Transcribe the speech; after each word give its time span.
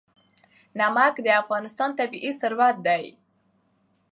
نمک 0.79 1.13
د 1.25 1.27
افغانستان 1.41 1.89
طبعي 1.99 2.31
ثروت 2.41 2.75
دی. 2.87 3.03